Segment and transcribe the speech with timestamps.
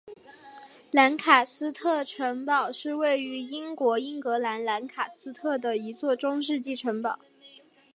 [0.89, 7.19] 兰卡斯特城堡是位于英国英格兰兰卡斯特的一座中世纪城堡。